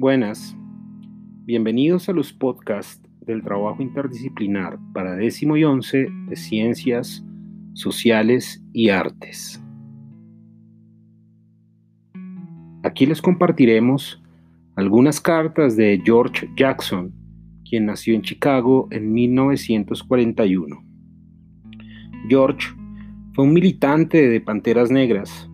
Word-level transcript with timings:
Buenas, 0.00 0.56
bienvenidos 1.44 2.08
a 2.08 2.14
los 2.14 2.32
podcasts 2.32 3.06
del 3.26 3.42
trabajo 3.42 3.82
interdisciplinar 3.82 4.78
para 4.94 5.14
décimo 5.14 5.58
y 5.58 5.64
once 5.64 6.08
de 6.26 6.36
Ciencias 6.36 7.22
Sociales 7.74 8.64
y 8.72 8.88
Artes. 8.88 9.62
Aquí 12.82 13.04
les 13.04 13.20
compartiremos 13.20 14.22
algunas 14.74 15.20
cartas 15.20 15.76
de 15.76 16.00
George 16.02 16.48
Jackson, 16.56 17.12
quien 17.68 17.84
nació 17.84 18.14
en 18.14 18.22
Chicago 18.22 18.88
en 18.90 19.12
1941. 19.12 20.82
George 22.26 22.68
fue 23.34 23.44
un 23.44 23.52
militante 23.52 24.30
de 24.30 24.40
Panteras 24.40 24.90
Negras. 24.90 25.50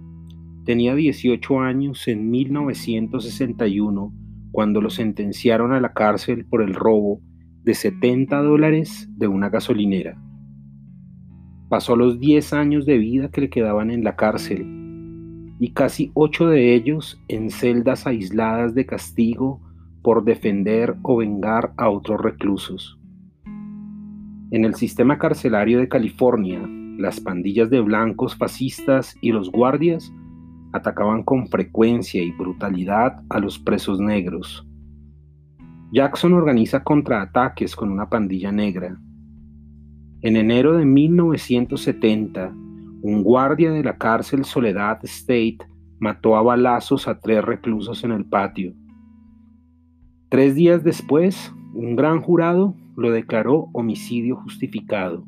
Tenía 0.64 0.94
18 0.94 1.58
años 1.58 2.06
en 2.06 2.30
1961 2.30 4.25
cuando 4.56 4.80
lo 4.80 4.88
sentenciaron 4.88 5.74
a 5.74 5.80
la 5.82 5.92
cárcel 5.92 6.46
por 6.46 6.62
el 6.62 6.72
robo 6.72 7.20
de 7.62 7.74
70 7.74 8.40
dólares 8.40 9.06
de 9.14 9.28
una 9.28 9.50
gasolinera. 9.50 10.18
Pasó 11.68 11.94
los 11.94 12.18
10 12.18 12.54
años 12.54 12.86
de 12.86 12.96
vida 12.96 13.30
que 13.30 13.42
le 13.42 13.50
quedaban 13.50 13.90
en 13.90 14.02
la 14.02 14.16
cárcel 14.16 14.64
y 15.60 15.74
casi 15.74 16.10
8 16.14 16.48
de 16.48 16.74
ellos 16.74 17.20
en 17.28 17.50
celdas 17.50 18.06
aisladas 18.06 18.74
de 18.74 18.86
castigo 18.86 19.60
por 20.00 20.24
defender 20.24 20.96
o 21.02 21.18
vengar 21.18 21.74
a 21.76 21.90
otros 21.90 22.18
reclusos. 22.18 22.98
En 24.52 24.64
el 24.64 24.74
sistema 24.74 25.18
carcelario 25.18 25.80
de 25.80 25.88
California, 25.88 26.66
las 26.96 27.20
pandillas 27.20 27.68
de 27.68 27.82
blancos 27.82 28.34
fascistas 28.34 29.18
y 29.20 29.32
los 29.32 29.52
guardias 29.52 30.10
atacaban 30.76 31.22
con 31.22 31.48
frecuencia 31.48 32.22
y 32.22 32.32
brutalidad 32.32 33.22
a 33.28 33.38
los 33.38 33.58
presos 33.58 34.00
negros. 34.00 34.66
Jackson 35.92 36.32
organiza 36.32 36.82
contraataques 36.82 37.76
con 37.76 37.90
una 37.90 38.08
pandilla 38.08 38.52
negra. 38.52 38.98
En 40.22 40.36
enero 40.36 40.76
de 40.76 40.84
1970, 40.84 42.52
un 43.02 43.22
guardia 43.22 43.70
de 43.70 43.84
la 43.84 43.96
cárcel 43.96 44.44
Soledad 44.44 44.98
State 45.04 45.58
mató 45.98 46.36
a 46.36 46.42
balazos 46.42 47.08
a 47.08 47.20
tres 47.20 47.44
reclusos 47.44 48.04
en 48.04 48.10
el 48.10 48.24
patio. 48.24 48.74
Tres 50.28 50.54
días 50.54 50.82
después, 50.82 51.54
un 51.72 51.94
gran 51.94 52.20
jurado 52.20 52.74
lo 52.96 53.10
declaró 53.10 53.68
homicidio 53.72 54.36
justificado. 54.36 55.24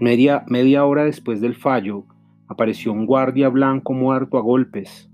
Media, 0.00 0.44
media 0.46 0.84
hora 0.84 1.04
después 1.04 1.40
del 1.40 1.56
fallo, 1.56 2.06
apareció 2.48 2.92
un 2.92 3.06
guardia 3.06 3.48
blanco 3.48 3.92
muerto 3.92 4.38
a 4.38 4.40
golpes. 4.40 5.10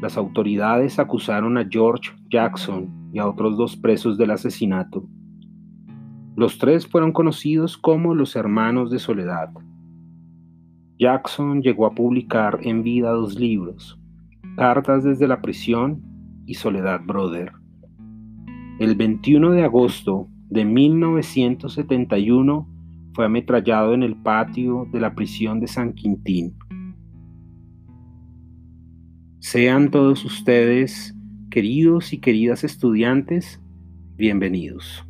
Las 0.00 0.16
autoridades 0.16 0.98
acusaron 0.98 1.58
a 1.58 1.66
George 1.68 2.12
Jackson 2.30 3.10
y 3.12 3.18
a 3.18 3.26
otros 3.26 3.56
dos 3.56 3.76
presos 3.76 4.16
del 4.16 4.30
asesinato. 4.30 5.08
Los 6.36 6.58
tres 6.58 6.86
fueron 6.86 7.12
conocidos 7.12 7.76
como 7.76 8.14
los 8.14 8.36
hermanos 8.36 8.90
de 8.90 9.00
Soledad. 9.00 9.50
Jackson 10.98 11.62
llegó 11.62 11.86
a 11.86 11.94
publicar 11.94 12.60
en 12.62 12.82
vida 12.82 13.10
dos 13.10 13.38
libros, 13.38 13.98
Cartas 14.56 15.04
desde 15.04 15.28
la 15.28 15.40
prisión 15.40 16.02
y 16.46 16.54
Soledad 16.54 17.00
Brother. 17.04 17.52
El 18.78 18.94
21 18.94 19.50
de 19.50 19.64
agosto 19.64 20.28
de 20.48 20.64
1971 20.64 22.77
fue 23.18 23.24
ametrallado 23.24 23.94
en 23.94 24.04
el 24.04 24.14
patio 24.14 24.86
de 24.92 25.00
la 25.00 25.12
prisión 25.12 25.58
de 25.58 25.66
San 25.66 25.92
Quintín. 25.92 26.56
Sean 29.40 29.90
todos 29.90 30.24
ustedes, 30.24 31.16
queridos 31.50 32.12
y 32.12 32.18
queridas 32.18 32.62
estudiantes, 32.62 33.60
bienvenidos. 34.14 35.07